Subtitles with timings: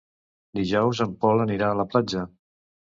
[0.59, 2.29] Dijous en Pol anirà a la platja.